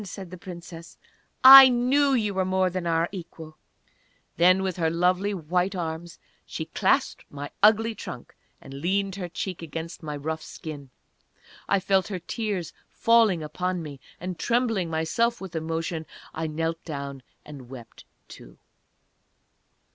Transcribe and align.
said 0.03 0.31
the 0.31 0.35
Princess, 0.37 0.97
"I 1.43 1.69
knew 1.69 2.13
that 2.13 2.19
you 2.19 2.33
were 2.33 2.43
more 2.43 2.71
than 2.71 2.87
our 2.87 3.07
equal!"... 3.11 3.59
Then, 4.37 4.63
with 4.63 4.77
her 4.77 4.89
lovely 4.89 5.31
white 5.31 5.75
arms 5.75 6.17
she 6.43 6.65
clasped 6.65 7.23
my 7.29 7.51
ugly 7.61 7.93
trunk, 7.93 8.33
and 8.59 8.73
leaned 8.73 9.13
her 9.17 9.29
cheek 9.29 9.61
against 9.61 10.01
my 10.01 10.17
rough 10.17 10.41
skin. 10.41 10.89
I 11.69 11.79
felt 11.79 12.07
her 12.07 12.17
tears 12.17 12.73
falling 12.89 13.43
upon 13.43 13.83
me, 13.83 13.99
and 14.19 14.39
trembling 14.39 14.89
myself 14.89 15.39
with 15.39 15.55
emotion, 15.55 16.07
I 16.33 16.47
knelt 16.47 16.83
down 16.83 17.21
and 17.45 17.69
wept, 17.69 18.03
too. 18.27 18.57